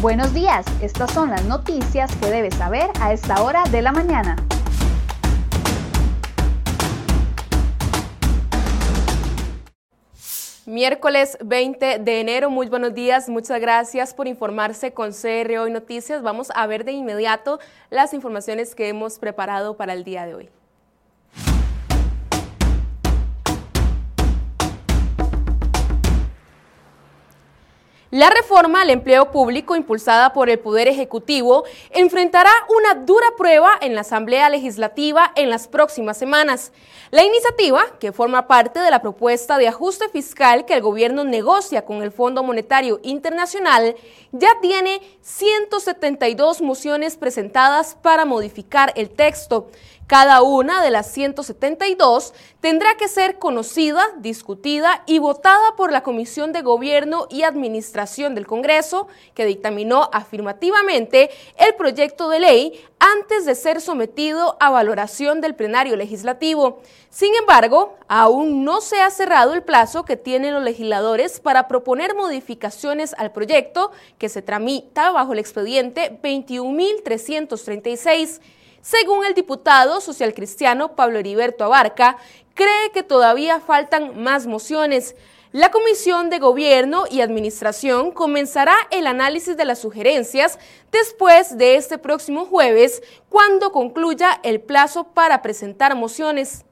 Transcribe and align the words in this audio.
Buenos 0.00 0.32
días, 0.32 0.64
estas 0.80 1.12
son 1.12 1.28
las 1.28 1.44
noticias 1.44 2.10
que 2.16 2.30
debes 2.30 2.54
saber 2.54 2.88
a 3.02 3.12
esta 3.12 3.42
hora 3.42 3.64
de 3.64 3.82
la 3.82 3.92
mañana. 3.92 4.34
Miércoles 10.64 11.36
20 11.44 11.98
de 11.98 12.20
enero, 12.20 12.48
muy 12.48 12.68
buenos 12.68 12.94
días, 12.94 13.28
muchas 13.28 13.60
gracias 13.60 14.14
por 14.14 14.26
informarse 14.26 14.94
con 14.94 15.10
CR 15.10 15.58
Hoy 15.58 15.70
Noticias. 15.70 16.22
Vamos 16.22 16.48
a 16.54 16.66
ver 16.66 16.86
de 16.86 16.92
inmediato 16.92 17.58
las 17.90 18.14
informaciones 18.14 18.74
que 18.74 18.88
hemos 18.88 19.18
preparado 19.18 19.76
para 19.76 19.92
el 19.92 20.04
día 20.04 20.24
de 20.24 20.34
hoy. 20.34 20.59
La 28.10 28.28
reforma 28.28 28.82
al 28.82 28.90
empleo 28.90 29.30
público 29.30 29.76
impulsada 29.76 30.32
por 30.32 30.50
el 30.50 30.58
Poder 30.58 30.88
Ejecutivo 30.88 31.62
enfrentará 31.90 32.50
una 32.68 33.04
dura 33.04 33.26
prueba 33.38 33.70
en 33.80 33.94
la 33.94 34.00
Asamblea 34.00 34.48
Legislativa 34.48 35.30
en 35.36 35.48
las 35.48 35.68
próximas 35.68 36.18
semanas. 36.18 36.72
La 37.12 37.22
iniciativa, 37.22 37.84
que 38.00 38.10
forma 38.10 38.48
parte 38.48 38.80
de 38.80 38.90
la 38.90 39.00
propuesta 39.00 39.58
de 39.58 39.68
ajuste 39.68 40.08
fiscal 40.08 40.64
que 40.64 40.74
el 40.74 40.82
gobierno 40.82 41.22
negocia 41.22 41.84
con 41.84 42.02
el 42.02 42.10
Fondo 42.10 42.42
Monetario 42.42 42.98
Internacional, 43.04 43.94
ya 44.32 44.58
tiene 44.60 45.00
172 45.22 46.62
mociones 46.62 47.16
presentadas 47.16 47.94
para 47.94 48.24
modificar 48.24 48.92
el 48.96 49.10
texto. 49.10 49.68
Cada 50.10 50.42
una 50.42 50.82
de 50.82 50.90
las 50.90 51.06
172 51.12 52.34
tendrá 52.60 52.96
que 52.96 53.06
ser 53.06 53.38
conocida, 53.38 54.02
discutida 54.18 55.04
y 55.06 55.20
votada 55.20 55.76
por 55.76 55.92
la 55.92 56.02
Comisión 56.02 56.52
de 56.52 56.62
Gobierno 56.62 57.28
y 57.30 57.44
Administración 57.44 58.34
del 58.34 58.48
Congreso, 58.48 59.06
que 59.34 59.46
dictaminó 59.46 60.10
afirmativamente 60.12 61.30
el 61.56 61.76
proyecto 61.76 62.28
de 62.28 62.40
ley 62.40 62.84
antes 62.98 63.46
de 63.46 63.54
ser 63.54 63.80
sometido 63.80 64.56
a 64.58 64.70
valoración 64.70 65.40
del 65.40 65.54
plenario 65.54 65.94
legislativo. 65.94 66.80
Sin 67.08 67.32
embargo, 67.36 67.96
aún 68.08 68.64
no 68.64 68.80
se 68.80 69.00
ha 69.00 69.10
cerrado 69.10 69.54
el 69.54 69.62
plazo 69.62 70.04
que 70.04 70.16
tienen 70.16 70.54
los 70.54 70.64
legisladores 70.64 71.38
para 71.38 71.68
proponer 71.68 72.16
modificaciones 72.16 73.14
al 73.16 73.30
proyecto 73.30 73.92
que 74.18 74.28
se 74.28 74.42
tramita 74.42 75.12
bajo 75.12 75.34
el 75.34 75.38
expediente 75.38 76.18
21.336. 76.20 78.40
Según 78.82 79.26
el 79.26 79.34
diputado 79.34 80.00
socialcristiano 80.00 80.96
Pablo 80.96 81.18
Heriberto 81.18 81.64
Abarca, 81.64 82.16
cree 82.54 82.90
que 82.92 83.02
todavía 83.02 83.60
faltan 83.60 84.22
más 84.22 84.46
mociones. 84.46 85.16
La 85.52 85.70
Comisión 85.70 86.30
de 86.30 86.38
Gobierno 86.38 87.04
y 87.10 87.20
Administración 87.20 88.12
comenzará 88.12 88.74
el 88.90 89.06
análisis 89.06 89.56
de 89.56 89.64
las 89.64 89.80
sugerencias 89.80 90.58
después 90.92 91.58
de 91.58 91.74
este 91.74 91.98
próximo 91.98 92.46
jueves, 92.46 93.02
cuando 93.28 93.72
concluya 93.72 94.40
el 94.44 94.60
plazo 94.60 95.04
para 95.12 95.42
presentar 95.42 95.94
mociones. 95.96 96.64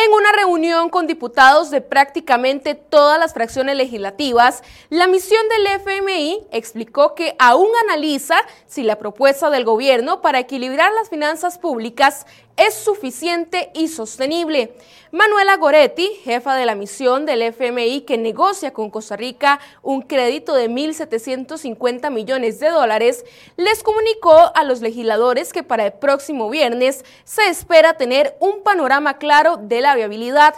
En 0.00 0.12
una 0.12 0.30
reunión 0.30 0.90
con 0.90 1.08
diputados 1.08 1.70
de 1.72 1.80
prácticamente 1.80 2.76
todas 2.76 3.18
las 3.18 3.34
fracciones 3.34 3.74
legislativas, 3.74 4.62
la 4.90 5.08
misión 5.08 5.40
del 5.48 5.80
FMI 5.80 6.46
explicó 6.52 7.16
que 7.16 7.34
aún 7.40 7.66
analiza 7.82 8.36
si 8.68 8.84
la 8.84 9.00
propuesta 9.00 9.50
del 9.50 9.64
gobierno 9.64 10.20
para 10.20 10.38
equilibrar 10.38 10.92
las 10.92 11.08
finanzas 11.08 11.58
públicas 11.58 12.26
es 12.58 12.74
suficiente 12.74 13.70
y 13.72 13.88
sostenible. 13.88 14.74
Manuela 15.10 15.56
Goretti, 15.56 16.06
jefa 16.24 16.54
de 16.54 16.66
la 16.66 16.74
misión 16.74 17.24
del 17.24 17.40
FMI 17.40 18.02
que 18.02 18.18
negocia 18.18 18.74
con 18.74 18.90
Costa 18.90 19.16
Rica 19.16 19.58
un 19.82 20.02
crédito 20.02 20.54
de 20.54 20.68
1.750 20.68 22.10
millones 22.10 22.60
de 22.60 22.68
dólares, 22.68 23.24
les 23.56 23.82
comunicó 23.82 24.52
a 24.54 24.64
los 24.64 24.82
legisladores 24.82 25.52
que 25.52 25.62
para 25.62 25.86
el 25.86 25.92
próximo 25.92 26.50
viernes 26.50 27.04
se 27.24 27.48
espera 27.48 27.94
tener 27.94 28.36
un 28.40 28.62
panorama 28.62 29.16
claro 29.16 29.56
de 29.56 29.80
la 29.80 29.94
viabilidad. 29.94 30.54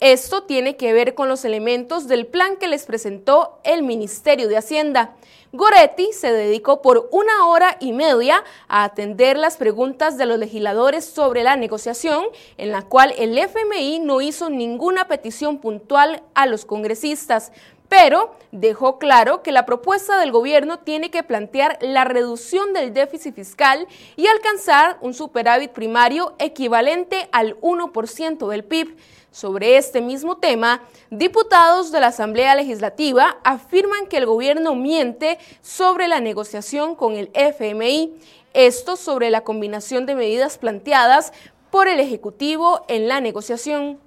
Esto 0.00 0.44
tiene 0.44 0.76
que 0.76 0.92
ver 0.92 1.16
con 1.16 1.28
los 1.28 1.44
elementos 1.44 2.06
del 2.06 2.24
plan 2.24 2.56
que 2.56 2.68
les 2.68 2.86
presentó 2.86 3.58
el 3.64 3.82
Ministerio 3.82 4.46
de 4.46 4.56
Hacienda. 4.56 5.16
Goretti 5.52 6.12
se 6.12 6.32
dedicó 6.32 6.82
por 6.82 7.08
una 7.10 7.46
hora 7.46 7.76
y 7.80 7.92
media 7.92 8.44
a 8.68 8.84
atender 8.84 9.36
las 9.36 9.56
preguntas 9.56 10.16
de 10.16 10.26
los 10.26 10.38
legisladores 10.38 11.04
sobre 11.04 11.42
la 11.42 11.56
negociación, 11.56 12.26
en 12.58 12.70
la 12.70 12.82
cual 12.82 13.12
el 13.18 13.36
FMI 13.36 13.98
no 13.98 14.20
hizo 14.20 14.50
ninguna 14.50 15.08
petición 15.08 15.58
puntual 15.58 16.22
a 16.34 16.46
los 16.46 16.64
congresistas, 16.64 17.50
pero 17.88 18.36
dejó 18.52 18.98
claro 18.98 19.42
que 19.42 19.50
la 19.50 19.66
propuesta 19.66 20.20
del 20.20 20.30
gobierno 20.30 20.78
tiene 20.78 21.10
que 21.10 21.24
plantear 21.24 21.78
la 21.80 22.04
reducción 22.04 22.72
del 22.72 22.92
déficit 22.92 23.34
fiscal 23.34 23.88
y 24.14 24.28
alcanzar 24.28 24.98
un 25.00 25.12
superávit 25.12 25.72
primario 25.72 26.34
equivalente 26.38 27.28
al 27.32 27.58
1% 27.60 28.48
del 28.48 28.62
PIB. 28.62 28.96
Sobre 29.38 29.76
este 29.76 30.00
mismo 30.00 30.38
tema, 30.38 30.82
diputados 31.10 31.92
de 31.92 32.00
la 32.00 32.08
Asamblea 32.08 32.56
Legislativa 32.56 33.38
afirman 33.44 34.08
que 34.08 34.16
el 34.16 34.26
gobierno 34.26 34.74
miente 34.74 35.38
sobre 35.62 36.08
la 36.08 36.18
negociación 36.18 36.96
con 36.96 37.14
el 37.14 37.30
FMI, 37.34 38.18
esto 38.52 38.96
sobre 38.96 39.30
la 39.30 39.42
combinación 39.42 40.06
de 40.06 40.16
medidas 40.16 40.58
planteadas 40.58 41.32
por 41.70 41.86
el 41.86 42.00
Ejecutivo 42.00 42.84
en 42.88 43.06
la 43.06 43.20
negociación. 43.20 44.00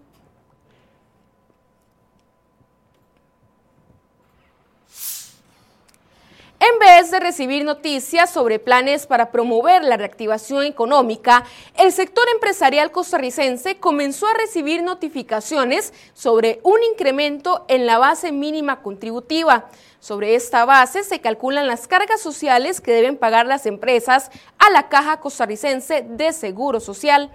En 6.63 6.77
vez 6.77 7.09
de 7.09 7.19
recibir 7.19 7.65
noticias 7.65 8.29
sobre 8.29 8.59
planes 8.59 9.07
para 9.07 9.31
promover 9.31 9.83
la 9.83 9.97
reactivación 9.97 10.63
económica, 10.63 11.43
el 11.75 11.91
sector 11.91 12.23
empresarial 12.35 12.91
costarricense 12.91 13.79
comenzó 13.79 14.27
a 14.27 14.35
recibir 14.35 14.83
notificaciones 14.83 15.91
sobre 16.13 16.59
un 16.61 16.77
incremento 16.83 17.65
en 17.67 17.87
la 17.87 17.97
base 17.97 18.31
mínima 18.31 18.83
contributiva. 18.83 19.71
Sobre 19.99 20.35
esta 20.35 20.63
base 20.65 21.03
se 21.03 21.19
calculan 21.19 21.65
las 21.65 21.87
cargas 21.87 22.21
sociales 22.21 22.79
que 22.79 22.91
deben 22.91 23.17
pagar 23.17 23.47
las 23.47 23.65
empresas 23.65 24.29
a 24.59 24.69
la 24.69 24.87
Caja 24.87 25.19
Costarricense 25.19 26.05
de 26.07 26.31
Seguro 26.31 26.79
Social. 26.79 27.31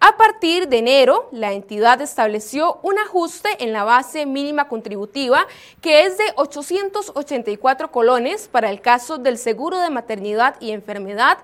A 0.00 0.16
partir 0.16 0.68
de 0.68 0.78
enero, 0.78 1.28
la 1.32 1.52
entidad 1.52 2.00
estableció 2.02 2.78
un 2.82 2.98
ajuste 2.98 3.48
en 3.60 3.72
la 3.72 3.84
base 3.84 4.26
mínima 4.26 4.68
contributiva 4.68 5.46
que 5.80 6.04
es 6.04 6.18
de 6.18 6.24
884 6.36 7.90
colones 7.90 8.48
para 8.48 8.70
el 8.70 8.80
caso 8.80 9.18
del 9.18 9.38
seguro 9.38 9.78
de 9.78 9.90
maternidad 9.90 10.56
y 10.60 10.72
enfermedad 10.72 11.38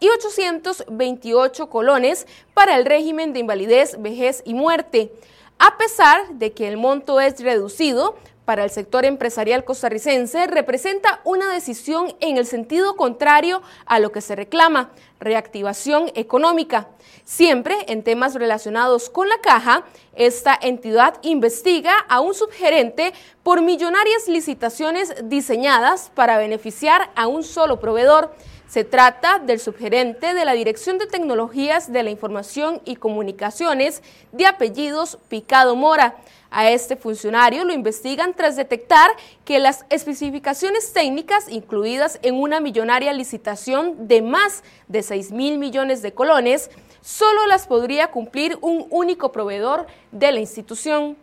y 0.00 0.08
828 0.08 1.68
colones 1.68 2.26
para 2.54 2.76
el 2.76 2.84
régimen 2.84 3.32
de 3.32 3.40
invalidez, 3.40 4.00
vejez 4.00 4.42
y 4.46 4.54
muerte. 4.54 5.12
A 5.58 5.78
pesar 5.78 6.28
de 6.34 6.52
que 6.52 6.68
el 6.68 6.76
monto 6.76 7.20
es 7.20 7.40
reducido, 7.40 8.16
para 8.46 8.62
el 8.62 8.70
sector 8.70 9.04
empresarial 9.04 9.64
costarricense 9.64 10.46
representa 10.46 11.20
una 11.24 11.52
decisión 11.52 12.14
en 12.20 12.38
el 12.38 12.46
sentido 12.46 12.96
contrario 12.96 13.60
a 13.86 13.98
lo 13.98 14.12
que 14.12 14.20
se 14.20 14.36
reclama, 14.36 14.92
reactivación 15.18 16.12
económica. 16.14 16.88
Siempre 17.24 17.74
en 17.88 18.04
temas 18.04 18.36
relacionados 18.36 19.10
con 19.10 19.28
la 19.28 19.38
caja, 19.38 19.84
esta 20.14 20.56
entidad 20.62 21.18
investiga 21.22 21.92
a 22.08 22.20
un 22.20 22.34
subgerente 22.34 23.12
por 23.42 23.62
millonarias 23.62 24.28
licitaciones 24.28 25.12
diseñadas 25.24 26.12
para 26.14 26.38
beneficiar 26.38 27.10
a 27.16 27.26
un 27.26 27.42
solo 27.42 27.80
proveedor. 27.80 28.32
Se 28.68 28.84
trata 28.84 29.40
del 29.40 29.58
subgerente 29.58 30.34
de 30.34 30.44
la 30.44 30.52
Dirección 30.52 30.98
de 30.98 31.06
Tecnologías 31.06 31.92
de 31.92 32.04
la 32.04 32.10
Información 32.10 32.80
y 32.84 32.96
Comunicaciones 32.96 34.02
de 34.30 34.46
apellidos 34.46 35.18
Picado 35.28 35.74
Mora. 35.74 36.16
A 36.58 36.70
este 36.70 36.96
funcionario 36.96 37.66
lo 37.66 37.74
investigan 37.74 38.32
tras 38.32 38.56
detectar 38.56 39.10
que 39.44 39.58
las 39.58 39.84
especificaciones 39.90 40.94
técnicas 40.94 41.50
incluidas 41.50 42.18
en 42.22 42.34
una 42.34 42.60
millonaria 42.60 43.12
licitación 43.12 44.08
de 44.08 44.22
más 44.22 44.64
de 44.88 45.02
6 45.02 45.32
mil 45.32 45.58
millones 45.58 46.00
de 46.00 46.14
colones 46.14 46.70
solo 47.02 47.46
las 47.46 47.66
podría 47.66 48.10
cumplir 48.10 48.56
un 48.62 48.86
único 48.88 49.32
proveedor 49.32 49.86
de 50.12 50.32
la 50.32 50.40
institución. 50.40 51.18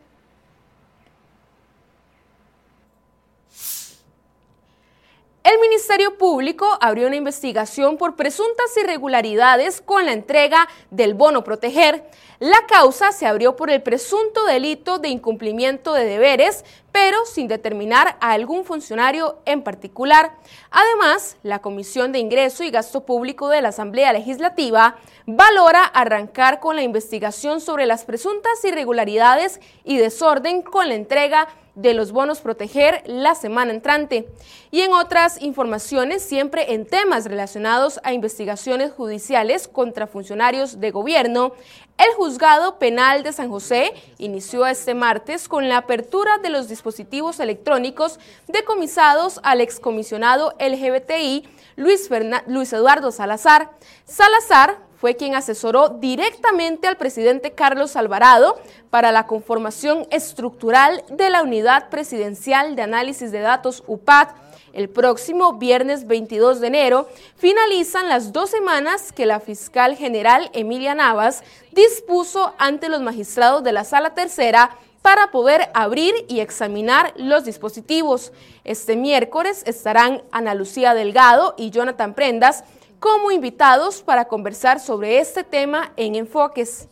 El 5.43 5.59
Ministerio 5.59 6.17
Público 6.17 6.77
abrió 6.79 7.07
una 7.07 7.17
investigación 7.17 7.97
por 7.97 8.15
presuntas 8.15 8.77
irregularidades 8.81 9.81
con 9.81 10.05
la 10.05 10.13
entrega 10.13 10.69
del 10.89 11.15
bono 11.15 11.43
proteger. 11.43 12.09
La 12.39 12.65
causa 12.65 13.11
se 13.11 13.25
abrió 13.25 13.57
por 13.57 13.69
el 13.69 13.81
presunto 13.81 14.45
delito 14.45 14.99
de 14.99 15.09
incumplimiento 15.09 15.93
de 15.93 16.05
deberes 16.05 16.63
pero 16.93 17.25
sin 17.25 17.47
determinar 17.47 18.17
a 18.21 18.31
algún 18.33 18.63
funcionario 18.63 19.39
en 19.45 19.63
particular. 19.63 20.37
Además, 20.69 21.37
la 21.41 21.59
Comisión 21.59 22.11
de 22.11 22.19
Ingreso 22.19 22.63
y 22.63 22.69
Gasto 22.69 23.03
Público 23.03 23.49
de 23.49 23.63
la 23.63 23.69
Asamblea 23.69 24.13
Legislativa 24.13 24.97
valora 25.25 25.83
arrancar 25.83 26.59
con 26.59 26.75
la 26.75 26.83
investigación 26.83 27.61
sobre 27.61 27.87
las 27.87 28.05
presuntas 28.05 28.63
irregularidades 28.63 29.59
y 29.83 29.97
desorden 29.97 30.61
con 30.61 30.87
la 30.87 30.93
entrega 30.93 31.47
de 31.47 31.62
los 31.75 32.11
bonos 32.11 32.41
proteger 32.41 33.03
la 33.05 33.35
semana 33.35 33.71
entrante. 33.71 34.27
Y 34.71 34.81
en 34.81 34.93
otras 34.93 35.41
informaciones, 35.41 36.23
siempre 36.23 36.73
en 36.73 36.85
temas 36.85 37.25
relacionados 37.25 37.99
a 38.03 38.13
investigaciones 38.13 38.91
judiciales 38.91 39.67
contra 39.67 40.07
funcionarios 40.07 40.79
de 40.79 40.91
gobierno, 40.91 41.53
el 41.97 42.13
juzgado 42.15 42.79
penal 42.79 43.23
de 43.23 43.33
San 43.33 43.49
José 43.49 43.93
inició 44.17 44.65
este 44.65 44.93
martes 44.93 45.47
con 45.47 45.69
la 45.69 45.77
apertura 45.77 46.37
de 46.39 46.49
los 46.49 46.67
dispositivos 46.67 47.39
electrónicos 47.39 48.19
decomisados 48.47 49.39
al 49.43 49.61
excomisionado 49.61 50.53
LGBTI 50.59 51.47
Luis, 51.75 52.09
Luis 52.47 52.73
Eduardo 52.73 53.11
Salazar. 53.11 53.71
Salazar 54.05 54.79
fue 55.03 55.17
quien 55.17 55.35
asesoró 55.35 55.89
directamente 55.89 56.87
al 56.87 56.95
presidente 56.95 57.51
Carlos 57.51 57.97
Alvarado 57.97 58.57
para 58.89 59.11
la 59.11 59.27
conformación 59.27 60.07
estructural 60.11 61.03
de 61.09 61.29
la 61.29 61.43
Unidad 61.43 61.89
Presidencial 61.89 62.77
de 62.77 62.83
Análisis 62.83 63.29
de 63.33 63.41
Datos 63.41 63.83
UPAD. 63.85 64.29
El 64.71 64.87
próximo 64.87 65.55
viernes 65.55 66.07
22 66.07 66.61
de 66.61 66.67
enero 66.67 67.09
finalizan 67.35 68.07
las 68.07 68.31
dos 68.31 68.49
semanas 68.49 69.11
que 69.11 69.25
la 69.25 69.41
fiscal 69.41 69.97
general 69.97 70.49
Emilia 70.53 70.95
Navas 70.95 71.43
dispuso 71.73 72.53
ante 72.57 72.87
los 72.87 73.01
magistrados 73.01 73.61
de 73.61 73.73
la 73.73 73.83
Sala 73.83 74.13
Tercera 74.13 74.77
para 75.01 75.31
poder 75.31 75.69
abrir 75.73 76.13
y 76.29 76.39
examinar 76.39 77.11
los 77.17 77.43
dispositivos. 77.43 78.31
Este 78.63 78.95
miércoles 78.95 79.63
estarán 79.65 80.23
Ana 80.31 80.55
Lucía 80.55 80.93
Delgado 80.93 81.55
y 81.57 81.71
Jonathan 81.71 82.13
Prendas 82.13 82.63
como 83.03 83.31
invitados 83.31 84.01
para 84.01 84.29
conversar 84.29 84.79
sobre 84.79 85.19
este 85.19 85.43
tema 85.43 85.91
en 85.97 86.15
Enfoques. 86.15 86.87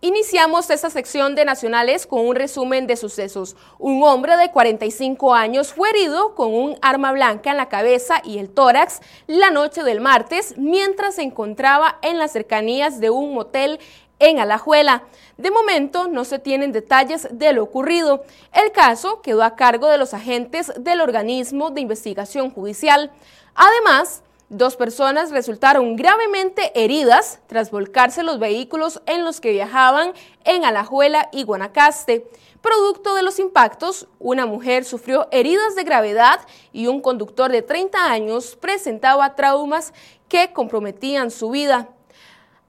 Iniciamos 0.00 0.68
esta 0.68 0.90
sección 0.90 1.34
de 1.34 1.44
Nacionales 1.44 2.06
con 2.06 2.26
un 2.26 2.34
resumen 2.34 2.86
de 2.86 2.96
sucesos. 2.96 3.56
Un 3.78 4.02
hombre 4.02 4.36
de 4.36 4.50
45 4.50 5.32
años 5.32 5.72
fue 5.72 5.90
herido 5.90 6.34
con 6.34 6.52
un 6.52 6.76
arma 6.82 7.12
blanca 7.12 7.52
en 7.52 7.56
la 7.56 7.68
cabeza 7.68 8.20
y 8.22 8.38
el 8.38 8.50
tórax 8.50 9.00
la 9.26 9.50
noche 9.50 9.82
del 9.82 10.00
martes 10.00 10.54
mientras 10.58 11.14
se 11.14 11.22
encontraba 11.22 11.98
en 12.02 12.18
las 12.18 12.32
cercanías 12.32 13.00
de 13.00 13.10
un 13.10 13.32
motel 13.32 13.80
en 14.18 14.38
Alajuela. 14.38 15.02
De 15.36 15.50
momento 15.50 16.08
no 16.08 16.24
se 16.24 16.38
tienen 16.38 16.72
detalles 16.72 17.28
de 17.30 17.52
lo 17.52 17.62
ocurrido. 17.62 18.24
El 18.52 18.72
caso 18.72 19.20
quedó 19.22 19.42
a 19.42 19.56
cargo 19.56 19.88
de 19.88 19.98
los 19.98 20.14
agentes 20.14 20.72
del 20.78 21.00
organismo 21.00 21.70
de 21.70 21.80
investigación 21.80 22.50
judicial. 22.50 23.10
Además, 23.54 24.22
dos 24.48 24.76
personas 24.76 25.30
resultaron 25.30 25.96
gravemente 25.96 26.70
heridas 26.74 27.40
tras 27.46 27.70
volcarse 27.70 28.22
los 28.22 28.38
vehículos 28.38 29.02
en 29.06 29.24
los 29.24 29.40
que 29.40 29.52
viajaban 29.52 30.12
en 30.44 30.64
Alajuela 30.64 31.28
y 31.32 31.42
Guanacaste. 31.42 32.26
Producto 32.60 33.14
de 33.14 33.22
los 33.22 33.38
impactos, 33.40 34.08
una 34.18 34.46
mujer 34.46 34.84
sufrió 34.84 35.28
heridas 35.30 35.74
de 35.74 35.84
gravedad 35.84 36.40
y 36.72 36.86
un 36.86 37.00
conductor 37.00 37.50
de 37.52 37.60
30 37.62 38.10
años 38.10 38.56
presentaba 38.56 39.34
traumas 39.34 39.92
que 40.28 40.52
comprometían 40.52 41.30
su 41.30 41.50
vida. 41.50 41.90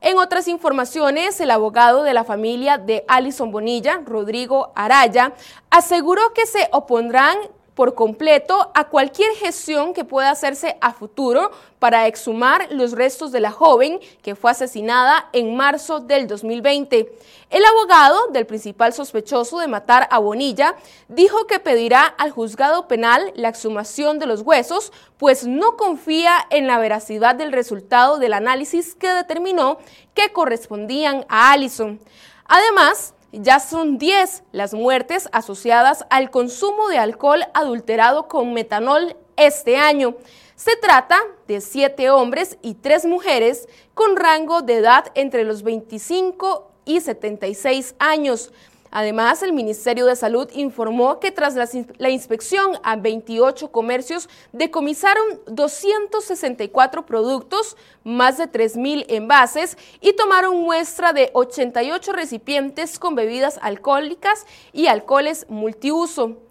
En 0.05 0.19
otras 0.19 0.47
informaciones, 0.47 1.41
el 1.41 1.49
abogado 1.49 2.03
de 2.03 2.13
la 2.13 2.23
familia 2.23 2.77
de 2.77 3.03
Alison 3.07 3.49
Bonilla, 3.49 4.01
Rodrigo 4.05 4.71
Araya, 4.75 5.33
aseguró 5.71 6.31
que 6.35 6.45
se 6.45 6.69
opondrán 6.71 7.35
por 7.75 7.93
completo 7.93 8.71
a 8.73 8.85
cualquier 8.85 9.31
gestión 9.35 9.93
que 9.93 10.05
pueda 10.05 10.31
hacerse 10.31 10.77
a 10.81 10.93
futuro 10.93 11.51
para 11.77 12.07
exhumar 12.07 12.67
los 12.71 12.93
restos 12.93 13.31
de 13.31 13.41
la 13.41 13.51
joven 13.51 13.99
que 14.23 14.35
fue 14.35 14.51
asesinada 14.51 15.29
en 15.33 15.55
marzo 15.55 15.99
del 15.99 16.25
2020. 16.25 17.13
El 17.49 17.65
abogado 17.65 18.27
del 18.31 18.45
principal 18.45 18.93
sospechoso 18.93 19.59
de 19.59 19.67
matar 19.67 20.07
a 20.09 20.19
Bonilla 20.19 20.75
dijo 21.09 21.45
que 21.47 21.59
pedirá 21.59 22.05
al 22.05 22.31
juzgado 22.31 22.87
penal 22.87 23.31
la 23.35 23.49
exhumación 23.49 24.19
de 24.19 24.25
los 24.25 24.41
huesos, 24.41 24.91
pues 25.17 25.45
no 25.45 25.75
confía 25.75 26.33
en 26.49 26.67
la 26.67 26.79
veracidad 26.79 27.35
del 27.35 27.51
resultado 27.51 28.17
del 28.17 28.33
análisis 28.33 28.95
que 28.95 29.09
determinó 29.09 29.77
que 30.13 30.31
correspondían 30.31 31.25
a 31.27 31.51
Allison. 31.51 31.99
Además, 32.45 33.14
ya 33.41 33.59
son 33.59 33.97
10 33.97 34.43
las 34.51 34.73
muertes 34.73 35.29
asociadas 35.31 36.05
al 36.09 36.29
consumo 36.29 36.87
de 36.89 36.97
alcohol 36.97 37.43
adulterado 37.53 38.27
con 38.27 38.53
metanol 38.53 39.15
este 39.35 39.77
año. 39.77 40.15
Se 40.55 40.75
trata 40.77 41.17
de 41.47 41.61
7 41.61 42.09
hombres 42.09 42.57
y 42.61 42.75
3 42.75 43.05
mujeres 43.05 43.67
con 43.93 44.15
rango 44.15 44.61
de 44.61 44.75
edad 44.75 45.11
entre 45.15 45.43
los 45.43 45.63
25 45.63 46.71
y 46.85 47.01
76 47.01 47.95
años. 47.99 48.51
Además, 48.91 49.43
el 49.43 49.51
Ministerio 49.51 50.05
de 50.05 50.15
Salud 50.15 50.49
informó 50.53 51.19
que 51.19 51.31
tras 51.31 51.55
la, 51.97 52.09
inspección 52.09 52.77
a 52.83 52.95
28 52.95 53.71
comercios 53.71 54.29
decomisaron 54.53 55.41
264 55.47 57.05
productos, 57.05 57.75
más 58.03 58.37
de 58.37 58.45
3.000 58.49 59.05
envases 59.09 59.77
y 59.99 60.13
tomaron 60.13 60.61
muestra 60.61 61.11
de 61.11 61.29
88 61.33 62.13
recipientes 62.13 62.99
con 62.99 63.15
bebidas 63.15 63.59
alcohólicas 63.61 64.45
y 64.71 64.87
alcoholes 64.87 65.45
multiuso. 65.49 66.44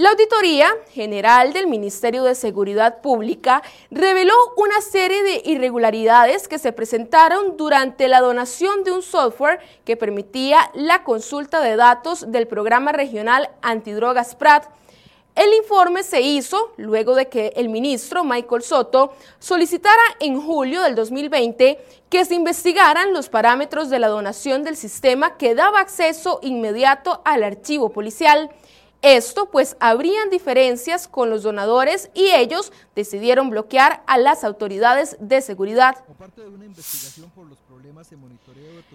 La 0.00 0.12
Auditoría 0.12 0.74
General 0.94 1.52
del 1.52 1.66
Ministerio 1.66 2.24
de 2.24 2.34
Seguridad 2.34 3.02
Pública 3.02 3.62
reveló 3.90 4.32
una 4.56 4.80
serie 4.80 5.22
de 5.22 5.42
irregularidades 5.44 6.48
que 6.48 6.58
se 6.58 6.72
presentaron 6.72 7.58
durante 7.58 8.08
la 8.08 8.22
donación 8.22 8.82
de 8.82 8.92
un 8.92 9.02
software 9.02 9.60
que 9.84 9.98
permitía 9.98 10.70
la 10.72 11.04
consulta 11.04 11.60
de 11.60 11.76
datos 11.76 12.32
del 12.32 12.46
programa 12.46 12.92
regional 12.92 13.50
antidrogas 13.60 14.34
PRAT. 14.36 14.70
El 15.34 15.52
informe 15.52 16.02
se 16.02 16.22
hizo 16.22 16.72
luego 16.78 17.14
de 17.14 17.28
que 17.28 17.52
el 17.54 17.68
ministro 17.68 18.24
Michael 18.24 18.62
Soto 18.62 19.12
solicitara 19.38 20.02
en 20.18 20.40
julio 20.40 20.80
del 20.80 20.94
2020 20.94 21.78
que 22.08 22.24
se 22.24 22.34
investigaran 22.34 23.12
los 23.12 23.28
parámetros 23.28 23.90
de 23.90 23.98
la 23.98 24.08
donación 24.08 24.64
del 24.64 24.76
sistema 24.76 25.36
que 25.36 25.54
daba 25.54 25.80
acceso 25.80 26.40
inmediato 26.42 27.20
al 27.26 27.44
archivo 27.44 27.90
policial. 27.90 28.50
Esto 29.02 29.50
pues 29.50 29.76
habrían 29.80 30.28
diferencias 30.28 31.08
con 31.08 31.30
los 31.30 31.42
donadores 31.42 32.10
y 32.12 32.30
ellos 32.30 32.70
decidieron 32.94 33.48
bloquear 33.48 34.02
a 34.06 34.18
las 34.18 34.44
autoridades 34.44 35.16
de 35.20 35.40
seguridad. 35.40 35.96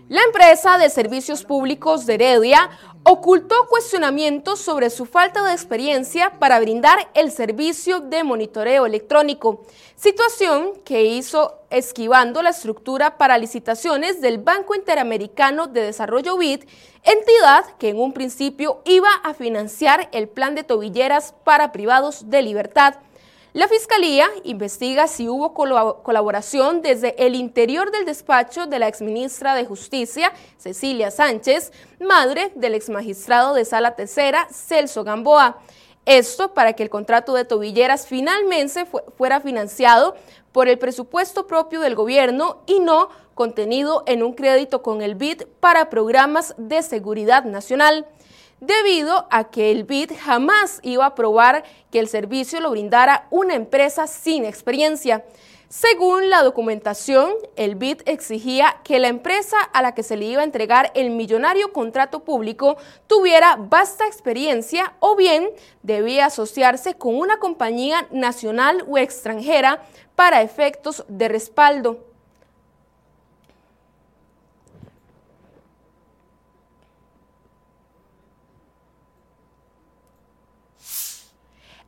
La 0.09 0.21
empresa 0.23 0.77
de 0.77 0.89
servicios 0.89 1.43
públicos 1.43 2.05
de 2.05 2.13
Heredia 2.13 2.69
ocultó 3.03 3.55
cuestionamientos 3.67 4.59
sobre 4.59 4.91
su 4.91 5.05
falta 5.05 5.43
de 5.43 5.53
experiencia 5.53 6.37
para 6.39 6.59
brindar 6.59 7.09
el 7.15 7.31
servicio 7.31 7.99
de 7.99 8.23
monitoreo 8.23 8.85
electrónico, 8.85 9.65
situación 9.95 10.73
que 10.83 11.03
hizo 11.05 11.64
esquivando 11.69 12.41
la 12.41 12.49
estructura 12.49 13.17
para 13.17 13.37
licitaciones 13.37 14.21
del 14.21 14.37
Banco 14.37 14.75
Interamericano 14.75 15.67
de 15.67 15.81
Desarrollo 15.81 16.37
BID, 16.37 16.63
entidad 17.03 17.65
que 17.77 17.89
en 17.89 17.99
un 17.99 18.13
principio 18.13 18.81
iba 18.85 19.09
a 19.23 19.33
financiar 19.33 20.09
el 20.11 20.27
plan 20.27 20.55
de 20.55 20.63
tobilleras 20.63 21.33
para 21.43 21.71
privados 21.71 22.29
de 22.29 22.41
libertad. 22.41 22.95
La 23.55 23.69
Fiscalía 23.69 24.27
investiga 24.43 25.07
si 25.07 25.29
hubo 25.29 25.53
colaboración 25.53 26.81
desde 26.81 27.15
el 27.25 27.35
interior 27.35 27.89
del 27.89 28.03
despacho 28.03 28.67
de 28.67 28.79
la 28.79 28.89
exministra 28.89 29.55
de 29.55 29.63
Justicia, 29.63 30.33
Cecilia 30.57 31.09
Sánchez, 31.09 31.71
madre 32.01 32.51
del 32.55 32.75
exmagistrado 32.75 33.53
de 33.53 33.63
Sala 33.63 33.95
Tercera, 33.95 34.45
Celso 34.51 35.05
Gamboa. 35.05 35.57
Esto 36.05 36.53
para 36.53 36.73
que 36.73 36.83
el 36.83 36.89
contrato 36.89 37.33
de 37.33 37.45
tobilleras 37.45 38.05
finalmente 38.05 38.85
fuera 39.17 39.41
financiado 39.41 40.15
por 40.51 40.67
el 40.67 40.77
presupuesto 40.77 41.47
propio 41.47 41.81
del 41.81 41.95
gobierno 41.95 42.61
y 42.67 42.79
no 42.79 43.09
contenido 43.33 44.03
en 44.05 44.21
un 44.21 44.33
crédito 44.33 44.83
con 44.83 45.01
el 45.01 45.15
BID 45.15 45.43
para 45.59 45.89
programas 45.89 46.53
de 46.57 46.83
seguridad 46.83 47.43
nacional 47.43 48.05
debido 48.59 49.27
a 49.31 49.45
que 49.45 49.71
el 49.71 49.83
BID 49.83 50.11
jamás 50.17 50.79
iba 50.83 51.05
a 51.05 51.15
probar 51.15 51.63
que 51.91 51.99
el 51.99 52.07
servicio 52.07 52.59
lo 52.59 52.71
brindara 52.71 53.27
una 53.31 53.55
empresa 53.55 54.07
sin 54.07 54.45
experiencia. 54.45 55.25
Según 55.69 56.29
la 56.29 56.43
documentación, 56.43 57.33
el 57.55 57.75
BID 57.75 58.01
exigía 58.05 58.77
que 58.83 58.99
la 58.99 59.07
empresa 59.07 59.57
a 59.73 59.81
la 59.81 59.95
que 59.95 60.03
se 60.03 60.15
le 60.15 60.25
iba 60.25 60.41
a 60.41 60.45
entregar 60.45 60.91
el 60.93 61.09
millonario 61.09 61.73
contrato 61.73 62.23
público 62.23 62.77
tuviera 63.07 63.55
vasta 63.57 64.05
experiencia 64.05 64.93
o 64.99 65.15
bien 65.15 65.49
debía 65.81 66.27
asociarse 66.27 66.93
con 66.93 67.15
una 67.15 67.39
compañía 67.39 68.07
nacional 68.11 68.85
o 68.87 68.99
extranjera 68.99 69.81
para 70.15 70.43
efectos 70.43 71.03
de 71.07 71.29
respaldo. 71.29 72.14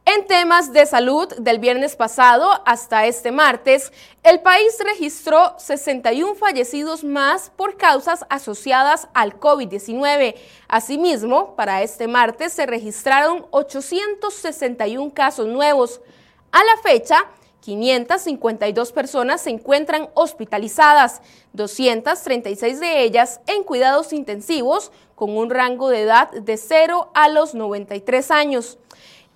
En 0.09 0.25
temas 0.25 0.71
de 0.71 0.85
salud, 0.85 1.27
del 1.37 1.59
viernes 1.59 1.97
pasado 1.97 2.49
hasta 2.65 3.07
este 3.07 3.33
martes, 3.33 3.91
el 4.23 4.39
país 4.39 4.77
registró 4.79 5.53
61 5.57 6.35
fallecidos 6.35 7.03
más 7.03 7.51
por 7.57 7.75
causas 7.75 8.25
asociadas 8.29 9.09
al 9.13 9.37
COVID-19. 9.37 10.35
Asimismo, 10.69 11.57
para 11.57 11.83
este 11.83 12.07
martes 12.07 12.53
se 12.53 12.65
registraron 12.65 13.47
861 13.51 15.13
casos 15.13 15.45
nuevos. 15.45 15.99
A 16.53 16.63
la 16.63 16.77
fecha, 16.81 17.25
552 17.59 18.93
personas 18.93 19.41
se 19.41 19.49
encuentran 19.49 20.07
hospitalizadas, 20.13 21.21
236 21.51 22.79
de 22.79 23.01
ellas 23.01 23.41
en 23.45 23.61
cuidados 23.63 24.13
intensivos 24.13 24.93
con 25.15 25.35
un 25.35 25.49
rango 25.49 25.89
de 25.89 26.03
edad 26.03 26.31
de 26.31 26.55
0 26.55 27.11
a 27.13 27.27
los 27.27 27.55
93 27.55 28.31
años. 28.31 28.77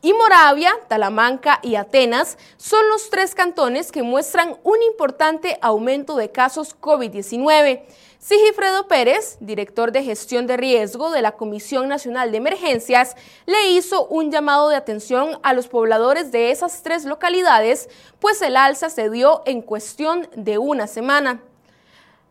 Y 0.03 0.13
Moravia, 0.13 0.73
Talamanca 0.87 1.59
y 1.61 1.75
Atenas 1.75 2.39
son 2.57 2.87
los 2.89 3.11
tres 3.11 3.35
cantones 3.35 3.91
que 3.91 4.01
muestran 4.01 4.57
un 4.63 4.81
importante 4.81 5.59
aumento 5.61 6.15
de 6.15 6.31
casos 6.31 6.75
COVID-19. 6.79 7.83
Sigifredo 8.17 8.87
Pérez, 8.87 9.37
director 9.41 9.91
de 9.91 10.03
gestión 10.03 10.47
de 10.47 10.57
riesgo 10.57 11.11
de 11.11 11.21
la 11.21 11.33
Comisión 11.33 11.87
Nacional 11.87 12.31
de 12.31 12.37
Emergencias, 12.37 13.15
le 13.45 13.69
hizo 13.69 14.07
un 14.07 14.31
llamado 14.31 14.69
de 14.69 14.75
atención 14.75 15.39
a 15.43 15.53
los 15.53 15.67
pobladores 15.67 16.31
de 16.31 16.49
esas 16.49 16.81
tres 16.81 17.05
localidades, 17.05 17.87
pues 18.19 18.41
el 18.41 18.57
alza 18.57 18.89
se 18.89 19.11
dio 19.11 19.43
en 19.45 19.61
cuestión 19.61 20.27
de 20.35 20.57
una 20.57 20.87
semana. 20.87 21.41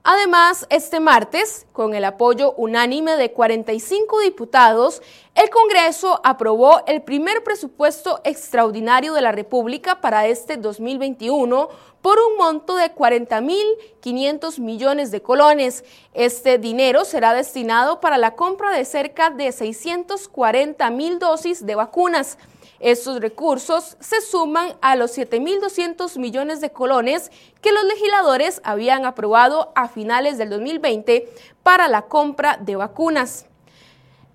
Además, 0.02 0.66
este 0.70 0.98
martes, 0.98 1.66
con 1.74 1.94
el 1.94 2.06
apoyo 2.06 2.54
unánime 2.56 3.16
de 3.16 3.32
45 3.32 4.20
diputados, 4.20 5.02
el 5.34 5.50
Congreso 5.50 6.22
aprobó 6.24 6.82
el 6.86 7.02
primer 7.02 7.44
presupuesto 7.44 8.18
extraordinario 8.24 9.12
de 9.12 9.20
la 9.20 9.30
República 9.30 10.00
para 10.00 10.26
este 10.26 10.56
2021 10.56 11.68
por 12.00 12.18
un 12.18 12.38
monto 12.38 12.76
de 12.76 12.94
40.500 12.94 14.58
millones 14.58 15.10
de 15.10 15.20
colones. 15.20 15.84
Este 16.14 16.56
dinero 16.56 17.04
será 17.04 17.34
destinado 17.34 18.00
para 18.00 18.16
la 18.16 18.36
compra 18.36 18.70
de 18.70 18.86
cerca 18.86 19.28
de 19.28 19.52
640 19.52 20.90
mil 20.90 21.18
dosis 21.18 21.66
de 21.66 21.74
vacunas. 21.74 22.38
Estos 22.80 23.20
recursos 23.20 23.98
se 24.00 24.22
suman 24.22 24.74
a 24.80 24.96
los 24.96 25.16
7.200 25.16 26.18
millones 26.18 26.62
de 26.62 26.70
colones 26.70 27.30
que 27.60 27.72
los 27.72 27.84
legisladores 27.84 28.62
habían 28.64 29.04
aprobado 29.04 29.70
a 29.74 29.86
finales 29.86 30.38
del 30.38 30.48
2020 30.48 31.28
para 31.62 31.88
la 31.88 32.02
compra 32.02 32.56
de 32.56 32.76
vacunas. 32.76 33.44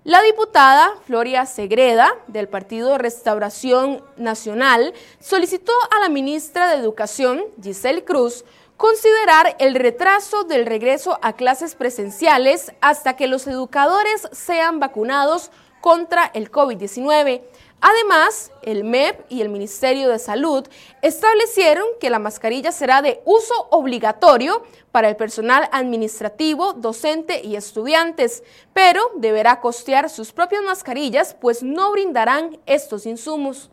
La 0.04 0.22
diputada 0.22 0.94
Floria 1.04 1.44
Segreda, 1.46 2.08
del 2.28 2.48
Partido 2.48 2.96
Restauración 2.96 4.04
Nacional, 4.16 4.94
solicitó 5.18 5.72
a 5.96 5.98
la 5.98 6.08
ministra 6.08 6.68
de 6.68 6.76
Educación, 6.76 7.42
Giselle 7.60 8.04
Cruz, 8.04 8.44
considerar 8.76 9.56
el 9.58 9.74
retraso 9.74 10.44
del 10.44 10.66
regreso 10.66 11.18
a 11.22 11.32
clases 11.32 11.74
presenciales 11.74 12.72
hasta 12.80 13.16
que 13.16 13.26
los 13.26 13.48
educadores 13.48 14.28
sean 14.30 14.78
vacunados 14.78 15.50
contra 15.80 16.30
el 16.34 16.52
COVID-19. 16.52 17.42
Además, 17.80 18.52
el 18.62 18.84
MEP 18.84 19.26
y 19.28 19.42
el 19.42 19.48
Ministerio 19.48 20.08
de 20.08 20.18
Salud 20.18 20.66
establecieron 21.02 21.86
que 22.00 22.10
la 22.10 22.18
mascarilla 22.18 22.72
será 22.72 23.02
de 23.02 23.20
uso 23.24 23.68
obligatorio 23.70 24.62
para 24.92 25.08
el 25.08 25.16
personal 25.16 25.68
administrativo, 25.72 26.72
docente 26.72 27.42
y 27.44 27.54
estudiantes, 27.54 28.42
pero 28.72 29.02
deberá 29.16 29.60
costear 29.60 30.08
sus 30.08 30.32
propias 30.32 30.62
mascarillas, 30.62 31.36
pues 31.38 31.62
no 31.62 31.92
brindarán 31.92 32.58
estos 32.64 33.04
insumos. 33.04 33.70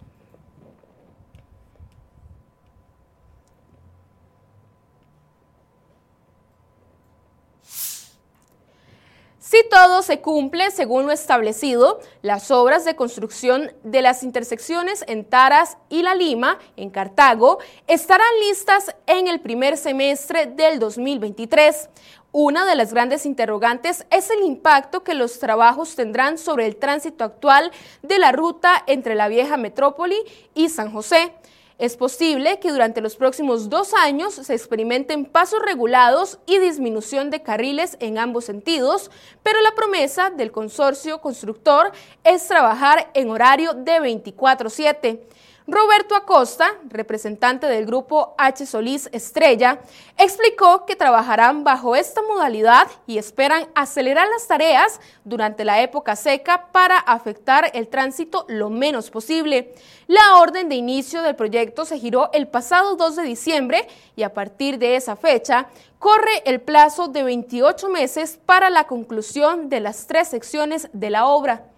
Si 9.54 9.64
todo 9.70 10.02
se 10.02 10.20
cumple 10.20 10.72
según 10.72 11.06
lo 11.06 11.12
establecido, 11.12 12.00
las 12.24 12.50
obras 12.50 12.86
de 12.86 12.96
construcción 12.96 13.72
de 13.84 14.02
las 14.02 14.24
intersecciones 14.24 15.06
en 15.08 15.26
Taras 15.26 15.78
y 15.90 16.02
La 16.02 16.16
Lima, 16.16 16.58
en 16.76 16.90
Cartago, 16.90 17.60
estarán 17.86 18.26
listas 18.40 18.96
en 19.06 19.28
el 19.28 19.42
primer 19.42 19.78
semestre 19.78 20.48
del 20.48 20.80
2023. 20.80 21.88
Una 22.32 22.66
de 22.66 22.74
las 22.74 22.94
grandes 22.94 23.28
interrogantes 23.28 24.08
es 24.10 24.32
el 24.32 24.42
impacto 24.42 25.04
que 25.04 25.14
los 25.14 25.38
trabajos 25.38 25.96
tendrán 25.96 26.40
sobre 26.40 26.66
el 26.66 26.78
tránsito 26.78 27.24
actual 27.24 27.72
de 28.02 28.18
la 28.18 28.32
ruta 28.32 28.84
entre 28.88 29.14
la 29.14 29.28
vieja 29.28 29.56
metrópoli 29.56 30.18
y 30.56 30.70
San 30.70 30.92
José. 30.92 31.32
Es 31.80 31.98
posible 31.98 32.60
que 32.60 32.72
durante 32.72 33.02
los 33.02 33.16
próximos 33.16 33.70
dos 33.70 33.94
años 33.96 34.36
se 34.36 34.54
experimenten 34.54 35.26
pasos 35.26 35.60
regulados 35.66 36.38
y 36.46 36.60
disminución 36.60 37.32
de 37.32 37.42
carriles 37.42 37.98
en 38.00 38.20
ambos 38.20 38.46
sentidos, 38.46 39.10
pero 39.42 39.60
la 39.62 39.74
promesa 39.74 40.30
del 40.30 40.52
consorcio 40.52 41.20
constructor 41.20 41.92
es 42.24 42.48
trabajar 42.48 43.10
en 43.16 43.32
horario 43.32 43.74
de 43.74 44.00
24/7. 44.00 45.24
Roberto 45.66 46.16
Acosta, 46.16 46.76
representante 46.90 47.68
del 47.68 47.86
grupo 47.86 48.36
H. 48.38 48.66
Solís 48.66 49.08
Estrella, 49.14 49.80
explicó 50.18 50.86
que 50.86 50.98
trabajarán 50.98 51.64
bajo 51.64 51.96
esta 51.96 52.22
modalidad 52.22 52.88
y 53.08 53.18
esperan 53.18 53.68
acelerar 53.74 54.28
las 54.28 54.46
tareas 54.46 55.00
durante 55.24 55.64
la 55.64 55.82
época 55.82 56.18
seca 56.18 56.68
para 56.74 56.98
afectar 56.98 57.72
el 57.74 57.88
tránsito 57.88 58.46
lo 58.50 58.70
menos 58.70 59.10
posible. 59.10 59.74
La 60.08 60.36
orden 60.42 60.68
de 60.68 60.76
inicio 60.76 61.22
del 61.22 61.38
proyecto 61.38 61.86
se 61.86 61.98
giró 61.98 62.30
el 62.34 62.50
pasado 62.50 62.98
2 62.98 63.16
de 63.16 63.24
diciembre 63.24 63.88
y 64.18 64.24
a 64.24 64.34
partir 64.34 64.78
de 64.80 64.98
esa 64.98 65.16
fecha 65.16 65.70
corre 65.98 66.44
el 66.44 66.60
plazo 66.60 67.08
de 67.08 67.24
28 67.24 67.88
meses 67.88 68.38
para 68.46 68.70
la 68.70 68.86
conclusión 68.86 69.70
de 69.70 69.80
las 69.80 70.08
tres 70.08 70.28
secciones 70.28 70.90
de 70.92 71.10
la 71.10 71.26
obra. 71.28 71.73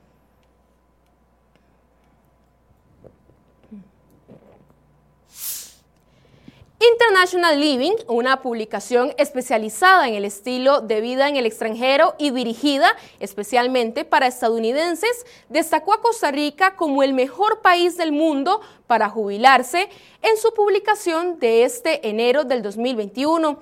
International 6.92 7.60
Living, 7.60 7.94
una 8.08 8.42
publicación 8.42 9.14
especializada 9.18 10.08
en 10.08 10.16
el 10.16 10.26
estilo 10.26 10.82
de 10.82 11.02
vida 11.02 11.28
en 11.30 11.36
el 11.36 11.46
extranjero 11.46 12.16
y 12.18 12.32
dirigida 12.32 12.96
especialmente 13.20 14.06
para 14.06 14.28
estadounidenses, 14.28 15.26
destacó 15.50 15.94
a 15.94 16.02
Costa 16.02 16.32
Rica 16.32 16.76
como 16.76 17.02
el 17.02 17.14
mejor 17.14 17.62
país 17.62 17.98
del 17.98 18.12
mundo 18.12 18.62
para 18.88 19.10
jubilarse 19.10 19.90
en 20.22 20.38
su 20.38 20.54
publicación 20.54 21.40
de 21.40 21.64
este 21.64 22.08
enero 22.08 22.44
del 22.44 22.62
2021. 22.62 23.60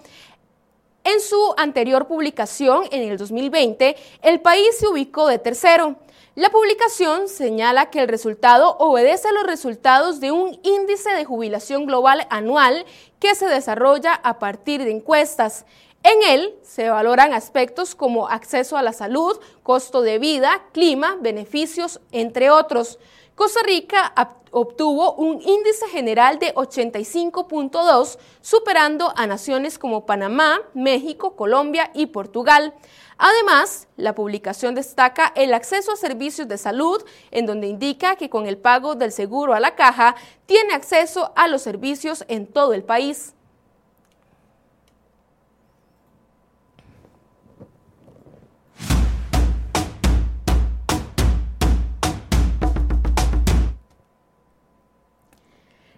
En 1.05 1.19
su 1.21 1.53
anterior 1.57 2.07
publicación, 2.07 2.85
en 2.91 3.09
el 3.09 3.17
2020, 3.17 3.95
el 4.21 4.41
país 4.41 4.77
se 4.77 4.87
ubicó 4.87 5.27
de 5.27 5.37
tercero. 5.37 5.97
La 6.35 6.49
publicación 6.49 7.27
señala 7.27 7.91
que 7.91 7.99
el 7.99 8.07
resultado 8.07 8.75
obedece 8.79 9.27
a 9.27 9.33
los 9.33 9.43
resultados 9.43 10.19
de 10.19 10.31
un 10.31 10.59
índice 10.63 11.11
de 11.11 11.25
jubilación 11.25 11.85
global 11.85 12.25
anual 12.31 12.87
que 13.19 13.35
se 13.35 13.45
desarrolla 13.45 14.15
a 14.15 14.39
partir 14.39 14.83
de 14.83 14.89
encuestas. 14.89 15.67
En 16.01 16.23
él 16.23 16.55
se 16.63 16.89
valoran 16.89 17.33
aspectos 17.33 17.93
como 17.93 18.29
acceso 18.29 18.77
a 18.77 18.81
la 18.81 18.93
salud, 18.93 19.39
costo 19.61 20.01
de 20.01 20.17
vida, 20.17 20.63
clima, 20.71 21.17
beneficios, 21.21 22.01
entre 22.11 22.49
otros. 22.49 22.97
Costa 23.35 23.61
Rica 23.63 24.13
obtuvo 24.51 25.15
un 25.15 25.41
índice 25.41 25.87
general 25.87 26.37
de 26.37 26.53
85.2, 26.53 28.19
superando 28.41 29.11
a 29.15 29.25
naciones 29.25 29.79
como 29.79 30.05
Panamá, 30.05 30.61
México, 30.75 31.35
Colombia 31.35 31.89
y 31.95 32.05
Portugal. 32.07 32.75
Además, 33.17 33.87
la 33.97 34.13
publicación 34.13 34.75
destaca 34.75 35.33
el 35.35 35.55
acceso 35.55 35.91
a 35.91 35.95
servicios 35.95 36.47
de 36.47 36.59
salud, 36.59 37.03
en 37.31 37.47
donde 37.47 37.67
indica 37.67 38.15
que 38.17 38.29
con 38.29 38.45
el 38.45 38.59
pago 38.59 38.93
del 38.93 39.11
seguro 39.11 39.55
a 39.55 39.59
la 39.59 39.75
caja 39.75 40.15
tiene 40.45 40.75
acceso 40.75 41.31
a 41.35 41.47
los 41.47 41.63
servicios 41.63 42.25
en 42.27 42.45
todo 42.45 42.73
el 42.73 42.83
país. 42.83 43.33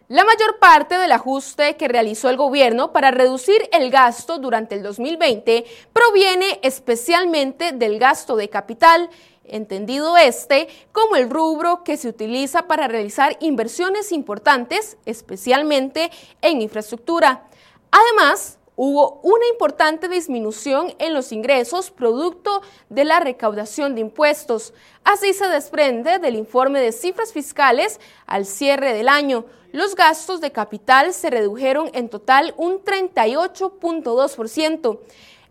La 0.08 0.24
mayor 0.24 0.60
parte 0.60 1.00
del 1.00 1.12
ajuste 1.12 1.78
que 1.78 1.88
realizó 1.88 2.30
el 2.30 2.38
gobierno 2.38 2.94
para 2.94 3.10
reducir 3.10 3.68
el 3.72 3.90
gasto 3.90 4.38
durante 4.38 4.76
el 4.76 4.84
2020 4.84 5.66
proviene 5.94 6.60
especialmente 6.62 7.72
del 7.72 7.98
gasto 7.98 8.36
de 8.36 8.48
capital, 8.48 9.10
entendido 9.46 10.16
este 10.16 10.68
como 10.92 11.16
el 11.16 11.28
rubro 11.28 11.84
que 11.84 11.98
se 11.98 12.08
utiliza 12.08 12.68
para 12.68 12.88
realizar 12.88 13.36
inversiones 13.40 14.12
importantes, 14.12 14.98
especialmente 15.08 16.12
en 16.44 16.62
infraestructura. 16.62 17.48
Además, 17.90 18.60
hubo 18.76 19.20
una 19.24 19.48
importante 19.52 20.08
disminución 20.08 20.94
en 21.00 21.14
los 21.14 21.32
ingresos 21.32 21.92
producto 21.92 22.62
de 22.90 23.06
la 23.06 23.20
recaudación 23.20 23.96
de 23.96 24.02
impuestos. 24.02 24.74
Así 25.04 25.34
se 25.34 25.48
desprende 25.48 26.20
del 26.20 26.36
informe 26.36 26.80
de 26.80 26.92
cifras 26.92 27.34
fiscales 27.34 28.00
al 28.26 28.46
cierre 28.46 28.94
del 28.94 29.10
año. 29.10 29.46
Los 29.72 29.96
gastos 29.96 30.42
de 30.42 30.52
capital 30.52 31.14
se 31.14 31.30
redujeron 31.30 31.90
en 31.94 32.10
total 32.10 32.54
un 32.58 32.84
38.2%. 32.84 35.00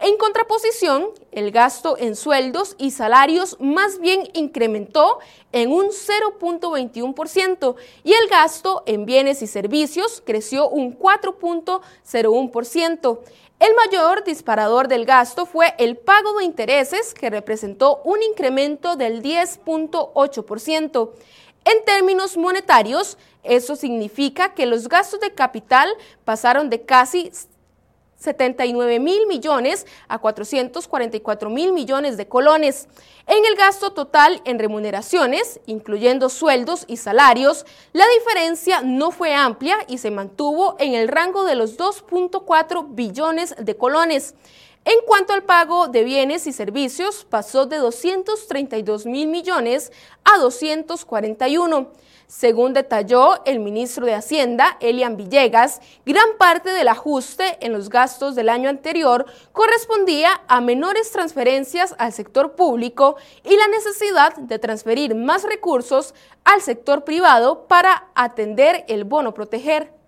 En 0.00 0.16
contraposición, 0.16 1.10
el 1.30 1.52
gasto 1.52 1.96
en 1.98 2.16
sueldos 2.16 2.74
y 2.78 2.90
salarios 2.90 3.56
más 3.60 4.00
bien 4.00 4.28
incrementó 4.34 5.20
en 5.52 5.70
un 5.72 5.90
0.21% 5.90 7.76
y 8.02 8.12
el 8.12 8.26
gasto 8.28 8.82
en 8.86 9.06
bienes 9.06 9.40
y 9.42 9.46
servicios 9.46 10.20
creció 10.24 10.68
un 10.68 10.98
4.01%. 10.98 13.20
El 13.60 13.72
mayor 13.76 14.24
disparador 14.24 14.88
del 14.88 15.06
gasto 15.06 15.46
fue 15.46 15.76
el 15.78 15.96
pago 15.96 16.38
de 16.38 16.44
intereses, 16.44 17.14
que 17.14 17.30
representó 17.30 18.02
un 18.04 18.20
incremento 18.22 18.96
del 18.96 19.22
10.8%. 19.22 21.12
En 21.64 21.84
términos 21.84 22.36
monetarios, 22.36 23.16
eso 23.44 23.76
significa 23.76 24.54
que 24.54 24.66
los 24.66 24.88
gastos 24.88 25.20
de 25.20 25.32
capital 25.32 25.88
pasaron 26.24 26.68
de 26.68 26.82
casi 26.82 27.30
79 28.24 28.98
mil 28.98 29.26
millones 29.26 29.86
a 30.08 30.18
444 30.18 31.50
mil 31.50 31.72
millones 31.72 32.16
de 32.16 32.26
colones. 32.26 32.88
En 33.26 33.44
el 33.44 33.56
gasto 33.56 33.92
total 33.92 34.42
en 34.44 34.58
remuneraciones, 34.58 35.60
incluyendo 35.66 36.28
sueldos 36.28 36.84
y 36.88 36.96
salarios, 36.96 37.64
la 37.92 38.04
diferencia 38.18 38.82
no 38.82 39.10
fue 39.10 39.34
amplia 39.34 39.76
y 39.88 39.98
se 39.98 40.10
mantuvo 40.10 40.76
en 40.78 40.94
el 40.94 41.08
rango 41.08 41.44
de 41.44 41.54
los 41.54 41.78
2.4 41.78 42.86
billones 42.90 43.54
de 43.58 43.76
colones. 43.76 44.34
En 44.86 44.98
cuanto 45.06 45.32
al 45.32 45.44
pago 45.44 45.88
de 45.88 46.04
bienes 46.04 46.46
y 46.46 46.52
servicios, 46.52 47.24
pasó 47.24 47.64
de 47.64 47.78
232 47.78 49.06
mil 49.06 49.28
millones 49.28 49.90
a 50.24 50.36
241. 50.36 51.90
Según 52.26 52.74
detalló 52.74 53.42
el 53.46 53.60
ministro 53.60 54.04
de 54.04 54.12
Hacienda, 54.12 54.76
Elian 54.80 55.16
Villegas, 55.16 55.80
gran 56.04 56.36
parte 56.38 56.68
del 56.68 56.88
ajuste 56.88 57.56
en 57.64 57.72
los 57.72 57.88
gastos 57.88 58.34
del 58.34 58.50
año 58.50 58.68
anterior 58.68 59.24
correspondía 59.52 60.42
a 60.48 60.60
menores 60.60 61.10
transferencias 61.10 61.94
al 61.96 62.12
sector 62.12 62.54
público 62.54 63.16
y 63.42 63.56
la 63.56 63.68
necesidad 63.68 64.36
de 64.36 64.58
transferir 64.58 65.14
más 65.14 65.44
recursos 65.44 66.14
al 66.44 66.60
sector 66.60 67.04
privado 67.04 67.66
para 67.68 68.08
atender 68.14 68.84
el 68.88 69.04
bono 69.04 69.32
proteger. 69.32 70.03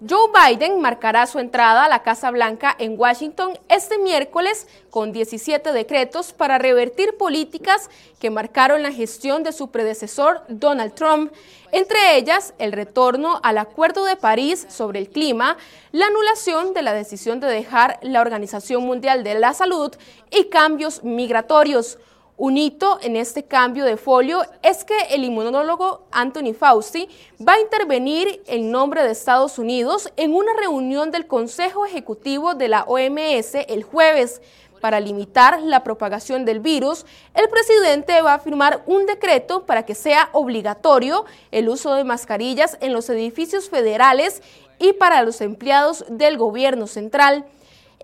Joe 0.00 0.30
Biden 0.30 0.82
marcará 0.82 1.26
su 1.26 1.38
entrada 1.38 1.86
a 1.86 1.88
la 1.88 2.02
Casa 2.02 2.30
Blanca 2.30 2.74
en 2.78 3.00
Washington 3.00 3.58
este 3.70 3.96
miércoles 3.96 4.68
con 4.90 5.10
17 5.10 5.72
decretos 5.72 6.34
para 6.34 6.58
revertir 6.58 7.16
políticas 7.16 7.88
que 8.20 8.28
marcaron 8.28 8.82
la 8.82 8.92
gestión 8.92 9.42
de 9.42 9.52
su 9.52 9.70
predecesor 9.70 10.42
Donald 10.48 10.94
Trump, 10.94 11.32
entre 11.72 12.18
ellas 12.18 12.52
el 12.58 12.72
retorno 12.72 13.40
al 13.42 13.56
Acuerdo 13.56 14.04
de 14.04 14.16
París 14.16 14.66
sobre 14.68 14.98
el 14.98 15.08
clima, 15.08 15.56
la 15.92 16.06
anulación 16.06 16.74
de 16.74 16.82
la 16.82 16.92
decisión 16.92 17.40
de 17.40 17.46
dejar 17.46 17.98
la 18.02 18.20
Organización 18.20 18.84
Mundial 18.84 19.24
de 19.24 19.34
la 19.36 19.54
Salud 19.54 19.94
y 20.30 20.44
cambios 20.50 21.04
migratorios. 21.04 21.98
Un 22.38 22.58
hito 22.58 22.98
en 23.00 23.16
este 23.16 23.44
cambio 23.44 23.86
de 23.86 23.96
folio 23.96 24.42
es 24.60 24.84
que 24.84 24.98
el 25.08 25.24
inmunólogo 25.24 26.02
Anthony 26.12 26.52
Fauci 26.52 27.08
va 27.40 27.54
a 27.54 27.60
intervenir 27.60 28.42
en 28.46 28.70
nombre 28.70 29.02
de 29.02 29.12
Estados 29.12 29.58
Unidos 29.58 30.12
en 30.18 30.34
una 30.34 30.52
reunión 30.52 31.10
del 31.10 31.26
Consejo 31.26 31.86
Ejecutivo 31.86 32.54
de 32.54 32.68
la 32.68 32.82
OMS 32.82 33.54
el 33.68 33.84
jueves. 33.84 34.42
Para 34.82 35.00
limitar 35.00 35.62
la 35.62 35.82
propagación 35.82 36.44
del 36.44 36.60
virus, 36.60 37.06
el 37.32 37.48
presidente 37.48 38.20
va 38.20 38.34
a 38.34 38.38
firmar 38.38 38.82
un 38.84 39.06
decreto 39.06 39.64
para 39.64 39.86
que 39.86 39.94
sea 39.94 40.28
obligatorio 40.32 41.24
el 41.50 41.70
uso 41.70 41.94
de 41.94 42.04
mascarillas 42.04 42.76
en 42.82 42.92
los 42.92 43.08
edificios 43.08 43.70
federales 43.70 44.42
y 44.78 44.92
para 44.92 45.22
los 45.22 45.40
empleados 45.40 46.04
del 46.10 46.36
gobierno 46.36 46.86
central. 46.86 47.46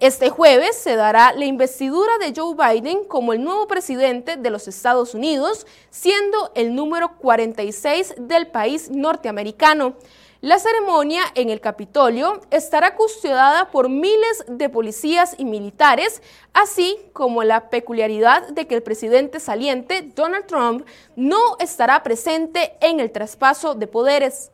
Este 0.01 0.31
jueves 0.31 0.77
se 0.77 0.97
dará 0.97 1.33
la 1.33 1.45
investidura 1.45 2.19
de 2.19 2.33
Joe 2.35 2.55
Biden 2.55 3.05
como 3.05 3.33
el 3.33 3.43
nuevo 3.43 3.67
presidente 3.69 4.37
de 4.37 4.51
los 4.51 4.67
Estados 4.67 5.15
Unidos, 5.15 5.67
siendo 5.91 6.51
el 6.55 6.75
número 6.75 7.17
46 7.19 8.15
del 8.19 8.49
país 8.49 8.91
norteamericano. 8.91 9.95
La 10.41 10.59
ceremonia 10.59 11.23
en 11.37 11.51
el 11.51 11.61
Capitolio 11.61 12.41
estará 12.51 12.97
custodiada 12.97 13.71
por 13.71 13.89
miles 13.89 14.45
de 14.49 14.69
policías 14.69 15.37
y 15.39 15.45
militares, 15.45 16.21
así 16.53 16.99
como 17.13 17.45
la 17.45 17.71
peculiaridad 17.71 18.49
de 18.49 18.67
que 18.67 18.75
el 18.75 18.83
presidente 18.83 19.39
saliente, 19.39 20.03
Donald 20.17 20.47
Trump, 20.47 20.85
no 21.15 21.39
estará 21.61 22.03
presente 22.03 22.75
en 22.81 22.99
el 22.99 23.13
traspaso 23.13 23.77
de 23.77 23.87
poderes. 23.87 24.52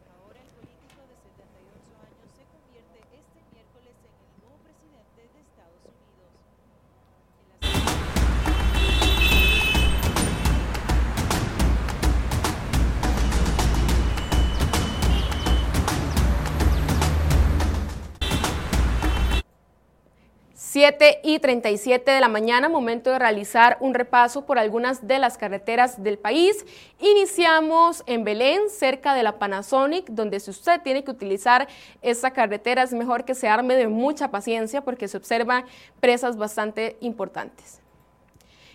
7 20.79 21.23
y 21.25 21.41
37 21.41 22.09
de 22.09 22.21
la 22.21 22.29
mañana, 22.29 22.69
momento 22.69 23.11
de 23.11 23.19
realizar 23.19 23.79
un 23.81 23.95
repaso 23.95 24.47
por 24.47 24.61
algunas 24.61 25.09
de 25.09 25.19
las 25.19 25.37
carreteras 25.37 26.05
del 26.05 26.19
país. 26.21 26.65
Iniciamos 27.01 28.05
en 28.07 28.23
Belén, 28.23 28.71
cerca 28.71 29.13
de 29.15 29.25
la 29.25 29.41
Panasonic, 29.41 30.07
donde 30.09 30.39
si 30.39 30.51
usted 30.51 30.81
tiene 30.83 31.03
que 31.03 31.11
utilizar 31.11 31.67
esta 32.01 32.31
carretera 32.31 32.85
es 32.85 32.93
mejor 32.93 33.25
que 33.25 33.35
se 33.35 33.49
arme 33.49 33.75
de 33.75 33.89
mucha 33.89 34.31
paciencia 34.31 34.83
porque 34.83 35.09
se 35.09 35.17
observan 35.17 35.65
presas 35.99 36.37
bastante 36.37 36.97
importantes. 37.01 37.81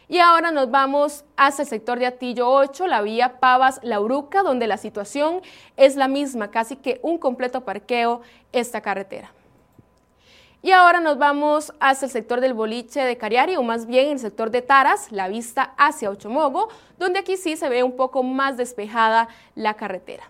Y 0.10 0.20
ahora 0.20 0.52
nos 0.52 0.70
vamos 0.70 1.24
hacia 1.38 1.63
el 1.63 1.70
sector 1.70 2.00
de 2.00 2.08
Atillo 2.08 2.50
8, 2.50 2.86
la 2.86 3.02
vía 3.02 3.39
Pavas-Lauruca, 3.39 4.44
donde 4.44 4.68
la 4.68 4.76
situación 4.76 5.42
es 5.78 5.96
la 5.96 6.10
misma, 6.10 6.52
casi 6.52 6.76
que 6.76 7.00
un 7.02 7.18
completo 7.18 7.62
parqueo 7.62 8.20
esta 8.52 8.82
carretera. 8.82 9.32
Y 10.65 10.71
ahora 10.71 11.02
nos 11.02 11.17
vamos 11.17 11.73
hacia 11.82 12.06
el 12.06 12.12
sector 12.12 12.39
del 12.39 12.54
boliche 12.54 13.02
de 13.02 13.17
Cariari, 13.17 13.58
o 13.58 13.63
más 13.63 13.86
bien 13.86 14.12
el 14.12 14.19
sector 14.19 14.49
de 14.49 14.62
Taras, 14.62 15.12
la 15.12 15.28
vista 15.28 15.73
hacia 15.78 16.10
Ochomogo, 16.10 16.69
donde 16.97 17.19
aquí 17.19 17.36
sí 17.36 17.58
se 17.58 17.67
ve 17.67 17.84
un 17.84 17.97
poco 17.97 18.23
más 18.23 18.56
despejada 18.56 19.28
la 19.56 19.73
carretera. 19.73 20.23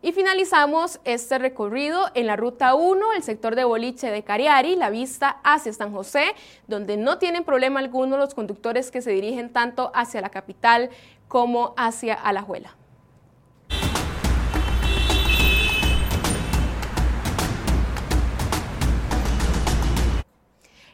Y 0.00 0.12
finalizamos 0.12 1.00
este 1.02 1.38
recorrido 1.38 2.08
en 2.14 2.28
la 2.28 2.36
ruta 2.36 2.76
1, 2.76 3.14
el 3.14 3.24
sector 3.24 3.56
de 3.56 3.64
boliche 3.64 4.12
de 4.12 4.22
Cariari, 4.22 4.76
la 4.76 4.90
vista 4.90 5.40
hacia 5.42 5.72
San 5.72 5.92
José, 5.92 6.36
donde 6.68 6.96
no 6.96 7.18
tienen 7.18 7.42
problema 7.42 7.80
alguno 7.80 8.16
los 8.16 8.32
conductores 8.32 8.92
que 8.92 9.02
se 9.02 9.10
dirigen 9.10 9.52
tanto 9.52 9.90
hacia 9.92 10.20
la 10.20 10.30
capital 10.30 10.90
como 11.26 11.74
hacia 11.76 12.14
Alajuela. 12.14 12.76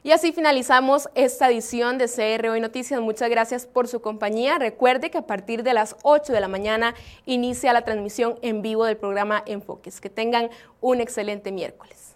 Y 0.04 0.10
así 0.10 0.32
finalizamos 0.32 1.08
esta 1.14 1.48
edición 1.48 1.96
de 1.96 2.08
CR 2.08 2.48
Hoy 2.48 2.60
Noticias. 2.60 3.00
Muchas 3.00 3.30
gracias 3.30 3.66
por 3.66 3.86
su 3.86 4.00
compañía. 4.00 4.58
Recuerde 4.58 5.12
que 5.12 5.18
a 5.18 5.28
partir 5.28 5.62
de 5.62 5.74
las 5.74 5.94
8 6.02 6.32
de 6.32 6.40
la 6.40 6.48
mañana 6.48 6.96
inicia 7.24 7.72
la 7.72 7.82
transmisión 7.82 8.36
en 8.42 8.62
vivo 8.62 8.84
del 8.84 8.96
programa 8.96 9.44
Enfoques. 9.46 10.00
Que 10.00 10.10
tengan 10.10 10.50
un 10.80 11.00
excelente 11.00 11.52
miércoles. 11.52 12.11